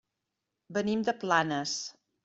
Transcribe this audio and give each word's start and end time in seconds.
Venim 0.77 1.05
de 1.11 1.17
Planes. 1.27 1.79